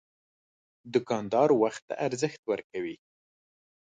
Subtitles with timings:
[0.93, 2.95] دوکاندار وخت ته ارزښت ورکوي.